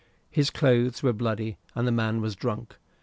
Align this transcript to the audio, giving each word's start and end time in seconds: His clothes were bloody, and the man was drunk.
His 0.31 0.49
clothes 0.49 1.03
were 1.03 1.13
bloody, 1.13 1.57
and 1.75 1.87
the 1.87 1.91
man 1.91 2.21
was 2.21 2.35
drunk. 2.35 2.77